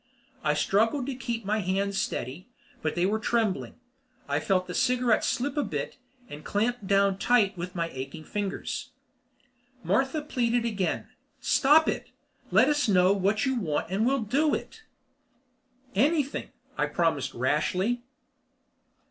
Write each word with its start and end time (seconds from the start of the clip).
I 0.43 0.55
struggled 0.55 1.05
to 1.05 1.13
keep 1.13 1.45
my 1.45 1.59
hands 1.59 2.01
steady, 2.01 2.47
but 2.81 2.95
they 2.95 3.05
were 3.05 3.19
trembling. 3.19 3.75
I 4.27 4.39
felt 4.39 4.65
the 4.65 4.73
cigarette 4.73 5.23
slip 5.23 5.55
a 5.57 5.63
bit 5.63 5.99
and 6.27 6.43
clamped 6.43 6.87
down 6.87 7.19
tight 7.19 7.49
again 7.51 7.57
with 7.57 7.75
my 7.75 7.87
aching 7.91 8.23
fingers. 8.23 8.89
Martha 9.83 10.23
pleaded 10.23 10.65
again: 10.65 11.07
"Stop 11.39 11.87
it! 11.87 12.09
Let 12.49 12.67
us 12.67 12.87
know 12.89 13.13
what 13.13 13.45
you 13.45 13.53
want 13.59 13.91
and 13.91 14.03
we'll 14.03 14.23
do 14.23 14.55
it." 14.55 14.81
"Anything," 15.93 16.49
I 16.79 16.87
promised 16.87 17.35
rashly. 17.35 18.01